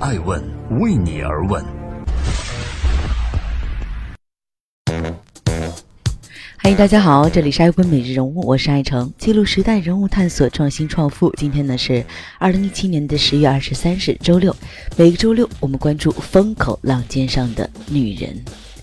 [0.00, 0.40] 爱问
[0.78, 1.64] 为你而问。
[6.56, 11.32] 嗨，大家好，这里是爱问每日人物，我是爱成，记录时代人物，探索创新创富。
[11.36, 12.04] 今天呢是
[12.38, 14.54] 二零一七年的十月二十三日，周六。
[14.96, 18.40] 每个周六，我们关注风口浪尖上的女人，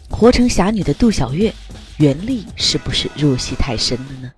[0.10, 1.54] 活成侠女的杜小月，
[1.96, 4.30] 袁立是不是入戏太深了呢？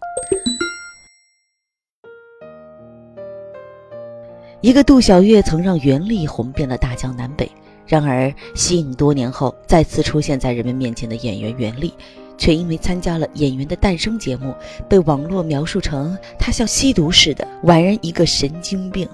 [4.61, 7.49] 一个杜小月曾让袁立红遍了大江南北，
[7.85, 11.93] 然而息影多年后再次出现在人们面前的演员袁立，
[12.39, 14.55] 却因为参加了《演员的诞生》节目，
[14.89, 19.07] 被网络描述成他像吸毒似的，宛然一个神经病。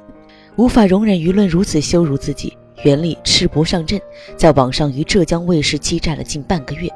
[0.55, 3.99] 无法容忍舆论如此羞辱自己，袁立赤膊上阵，
[4.37, 6.89] 在网上与浙江卫视激战了近半个月。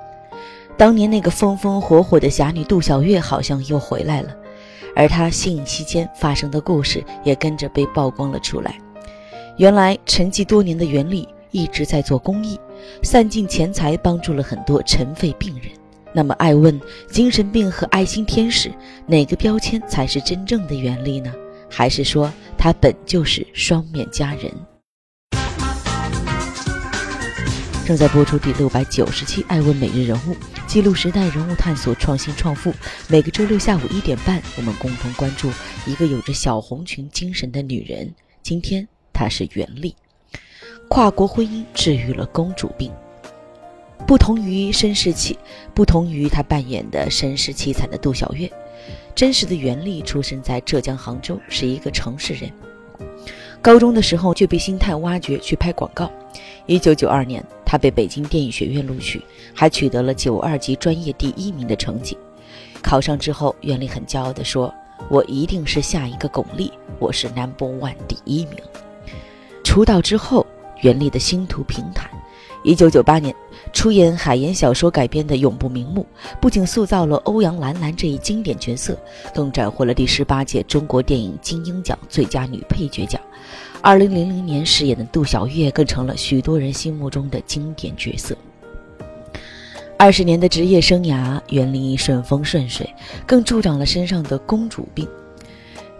[0.77, 4.29] 当年那个风风火火的侠女杜小月好像又回来了。
[4.97, 8.75] 而他性期间发生的故事也跟着被曝光了出来。
[9.57, 12.59] 原来沉寂多年的袁立一直在做公益，
[13.03, 15.71] 散尽钱财帮助了很多尘肺病人。
[16.13, 18.71] 那么，爱问精神病和爱心天使
[19.05, 21.31] 哪个标签才是真正的袁立呢？
[21.69, 24.51] 还是说他本就是双面佳人？
[27.85, 30.33] 正在播出第六百九十期《爱问每日人物》，
[30.67, 32.73] 记录时代人物，探索创新创富。
[33.07, 35.49] 每个周六下午一点半，我们共同关注
[35.85, 38.13] 一个有着小红裙精神的女人。
[38.43, 39.95] 今天她是袁丽，
[40.89, 42.91] 跨国婚姻治愈了公主病。
[44.05, 45.37] 不同于身世凄，
[45.73, 48.51] 不同于她扮演的身世凄惨的杜小月，
[49.15, 52.51] 真实的袁丽出生在浙江杭州，是一个城市人。
[53.61, 56.11] 高中的时候就被星探挖掘去拍广告。
[56.67, 57.43] 一九九二年。
[57.69, 59.21] 他被北京电影学院录取，
[59.53, 62.17] 还取得了九二级专业第一名的成绩。
[62.81, 64.73] 考上之后，袁立很骄傲地说
[65.11, 68.55] ：“我一定是下一个巩俐，我是 Number One 第一名。”
[69.65, 70.47] 出道之后，
[70.79, 72.09] 袁立的星途平坦。
[72.63, 73.35] 一九九八年，
[73.73, 76.05] 出演海岩小说改编的《永不瞑目》，
[76.39, 78.97] 不仅塑造了欧阳兰兰这一经典角色，
[79.35, 83.21] 更斩获了第十八届中国电影金鹰奖最佳女配角奖。
[83.87, 88.35] 二零零零年饰演的杜小月更成了许多人心目中的经典角色。
[89.97, 92.93] 二十年的职业生涯，袁立顺风顺水，
[93.25, 95.07] 更助长了身上的公主病。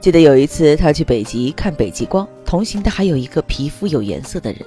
[0.02, 4.59] 记得有一次，他去北极看北极光，同行的还有一个皮肤有颜色的人。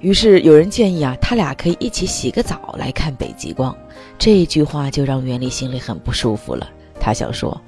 [0.00, 3.76] 于是有人建议啊，他俩可以一起洗个澡来看北极光。
[4.18, 6.66] 这句话就让袁立心里很不舒服了。
[6.98, 7.60] 他想说：“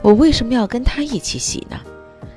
[0.00, 1.76] 我为什么要跟他一起洗呢？”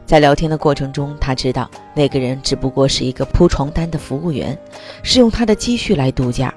[0.05, 4.57] 在聊天的过程中，他知道那个人只不过是一个铺床单的服务员，
[5.01, 6.53] 是用他的积蓄来度假。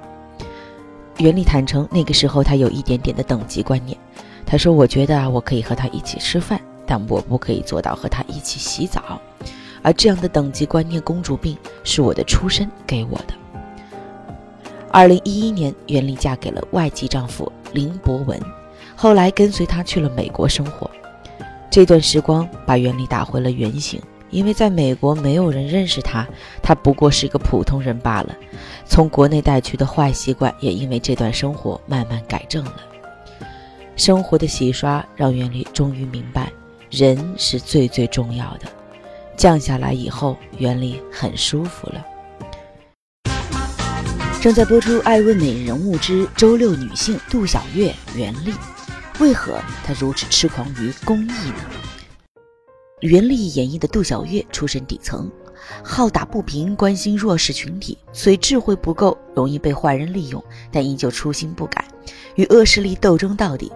[1.16, 3.97] 袁立坦诚，那个时候他有一点点的等级观念。
[4.44, 9.20] 他说：“我觉得啊，我可以和他一起吃饭，但我不可以做到和他一起洗澡。
[9.82, 13.34] 而这样的等级观念、公主病，是我的出身给我的。”
[14.92, 18.41] 二零一一年，袁立嫁给了外籍丈夫林博文，
[18.97, 20.91] 后来跟随他去了美国生活。
[21.70, 26.26] 这段时光把袁立打回了原形，因为在美国没有人认识他，
[26.62, 28.34] 他不过是个普通人罢了。
[28.86, 32.76] 从国内带去的坏习惯也因为这段生活慢慢改正了。
[33.96, 36.50] 生活的洗刷让袁立终于明白，
[36.90, 38.66] 人是最最重要的。
[39.36, 42.04] 降下来以后，袁立很舒服了。
[44.40, 48.52] 正在播出《爱问美人物之周六女性》，杜小月，袁立。
[49.20, 51.64] 为何他如此痴狂于公益呢？
[53.00, 55.28] 袁立演绎的杜小月出身底层，
[55.82, 61.84] 好打不平，关心弱势群体，虽智慧不够，容易被坏人利用，但依旧初心不改，
[62.36, 63.72] 与恶势力斗争到底。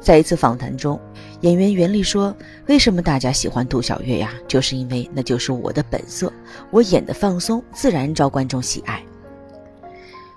[0.00, 1.00] 在一次访谈中，
[1.40, 2.32] 演员袁立说
[2.68, 4.32] ：“为什么大家喜欢杜小月呀？
[4.46, 6.32] 就是因为那就是我的本色，
[6.70, 9.04] 我演的放松，自然招观众喜爱。”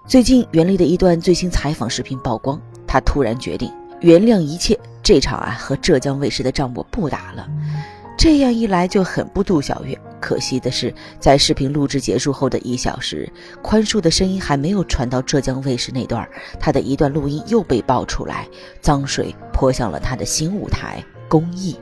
[0.08, 3.72] 最近，袁立的一段最新采访视频曝光，他突然决定。
[4.02, 7.48] 原谅一切，这场啊和浙江卫视的仗我不打了。
[8.18, 9.98] 这样一来就很不杜小月。
[10.20, 13.32] 可惜的是，在视频录制结束后的一小时，
[13.62, 16.28] 宽恕的声音还没有传到浙江卫视那段，
[16.60, 18.46] 他的一段录音又被爆出来，
[18.82, 21.76] 脏水泼向了他的新舞台——公益。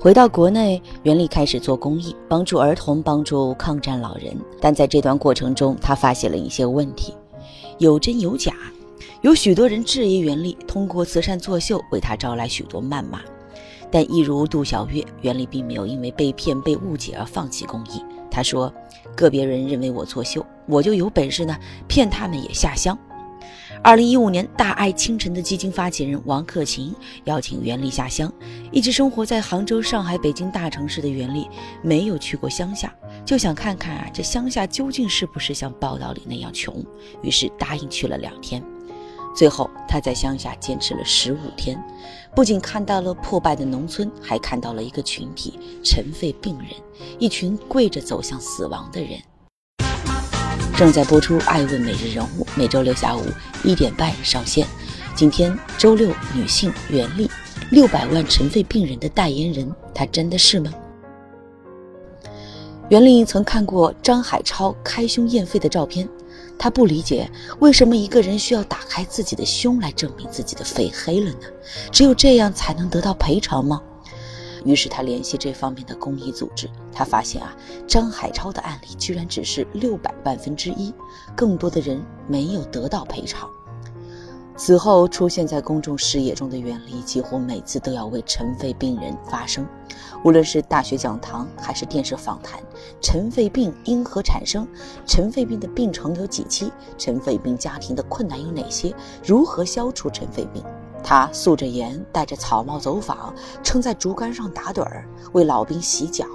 [0.00, 4.36] 回到国内，袁立开始做公益，帮助儿童，帮助抗战老人。
[4.60, 7.12] 但在这段过程中，他发现了一些问题，
[7.78, 8.52] 有真有假。
[9.24, 13.22] 有许多人质疑袁立通过慈善作秀为他招来许多谩骂，
[13.90, 18.04] 但一如杜小月，袁立并没有因为被骗、被误解而放弃公益。
[18.30, 18.70] 他说
[19.16, 22.98] ：“个别人认为我作秀，我就有本事呢，骗他们也下乡。”
[23.82, 26.94] 二零一五年，大爱清晨的基金发起人王克勤
[27.24, 28.30] 邀请袁立下乡。
[28.70, 31.48] 一直生活在杭州、上海、北京大城市的袁立
[31.82, 32.94] 没有去过乡下，
[33.24, 36.84] 就想看看啊，这乡下究竟是不是像报道里那样穷，
[37.22, 38.62] 于是答应去了两天。
[39.34, 41.76] 最后，他在乡下坚持了十五天，
[42.36, 46.68] 不仅看到了破败的农村，还看到了一个群体——尘肺病人，
[47.18, 49.20] 一群跪着走向死亡的人。
[50.76, 53.22] 正在播出《爱问每日人物》，每周六下午
[53.64, 54.66] 一点半上线。
[55.16, 57.28] 今天周六，女性袁丽，
[57.70, 60.72] 六百万尘肺病人的代言人，她真的是吗？
[62.88, 66.08] 袁丽曾看过张海超开胸验肺的照片。
[66.64, 71.46] 他不理解为什么一个人需要打开自己的胸来证明自己的肺黑了呢？
[71.92, 73.82] 只有这样才能得到赔偿吗？
[74.64, 77.54] 于是他联系这方面的公益组织，他发现啊，
[77.86, 80.90] 张海超的案例居然只是六百万分之一，
[81.36, 83.46] 更多的人没有得到赔偿。
[84.56, 89.66] 此后出现在公众视野中的袁立，几乎每次都要为尘肺病人发声。
[90.22, 92.62] 无论是大学讲堂还是电视访谈，
[93.00, 94.66] 尘肺病因何产生？
[95.04, 96.72] 尘肺病的病程有几期？
[96.96, 98.94] 尘肺病家庭的困难有哪些？
[99.24, 100.62] 如何消除尘肺病？
[101.02, 106.26] 他素着颜，戴着草帽走访，撑在竹竿上打盹儿，为老兵洗脚。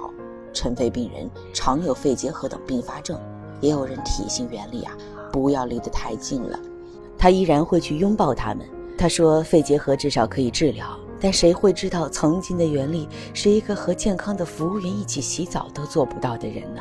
[0.52, 3.18] 尘肺病人常有肺结核等并发症，
[3.60, 4.92] 也有人提醒袁立啊，
[5.32, 6.58] 不要离得太近了。
[7.20, 8.66] 他依然会去拥抱他们。
[8.96, 16.80] 他说：“肺结核至少可以治疗，但谁会知道，曾经的袁立是一个和健康的服务员一起洗澡都做不到的人呢？”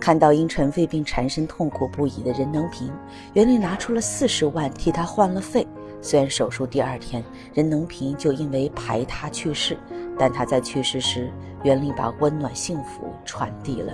[0.00, 2.90] 看到因尘肺病缠身痛苦不已的任能平，
[3.34, 5.64] 袁立拿出了四十万替他换了肺。
[6.02, 7.22] 虽然手术第二天
[7.54, 9.76] 任能平就因为排他去世，
[10.18, 11.30] 但他在去世时，
[11.62, 13.92] 袁立把温暖幸福传递了。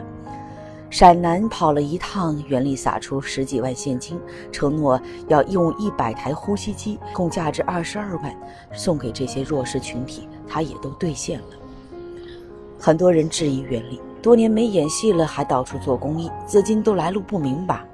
[0.95, 4.17] 陕南跑了一趟，袁立撒出十几万现金，
[4.53, 8.33] 承诺要用一百台呼吸机，共价值二十二万，
[8.73, 11.47] 送给这些弱势群体，他也都兑现了。
[12.79, 17.85] 很多人质疑袁立多年没演戏了，还到处做公益，资金都来路不明吧？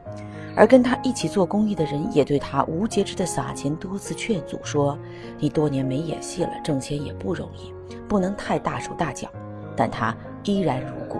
[0.55, 4.99] 而跟他一起做公益的人也对他无节制的撒钱多次劝阻，说
[5.41, 7.73] ：“你多年没演戏了，挣钱也不容易，
[8.07, 9.27] 不能太大手大脚。”
[9.75, 10.15] 但他
[10.45, 11.19] 依然如故。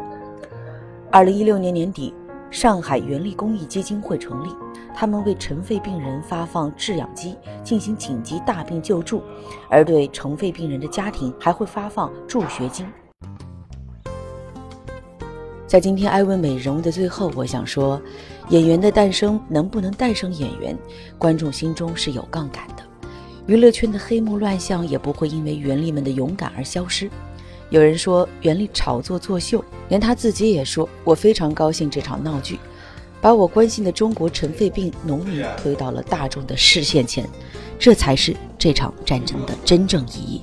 [1.13, 2.15] 二零一六年年底，
[2.53, 4.51] 上海原力公益基金会成立，
[4.95, 7.35] 他们为尘肺病人发放制氧机，
[7.65, 9.21] 进行紧急大病救助，
[9.69, 12.87] 而对尘肺病人的家庭还会发放助学金。
[15.67, 18.01] 在今天艾问美人物的最后，我想说，
[18.51, 20.79] 演员的诞生能不能诞生演员，
[21.19, 22.85] 观众心中是有杠杆的，
[23.47, 27.11] 娱乐圈的黑幕乱象也不会因为袁立们的勇敢而消失。
[27.71, 32.59] 有人说袁立炒作作秀，连他自己也说：“我非常高兴这场闹剧，
[33.21, 37.29] 把我关心的中国尘肺病农民推到了大众的视线前，
[37.79, 40.43] 这才是这场战争的真正意义。”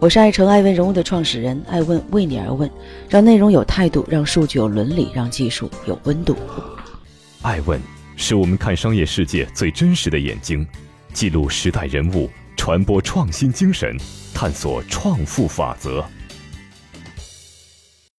[0.00, 2.68] 我是爱成爱问人物的创始人，爱问为你而问，
[3.08, 6.34] 让内容有态度，让数据有伦理，让技术有温度。
[7.42, 7.80] 爱问
[8.16, 10.66] 是我们看商业世界最真实的眼睛，
[11.12, 12.28] 记录时代人物，
[12.60, 13.96] 传播创新精神。
[14.34, 16.04] 探索创富法则。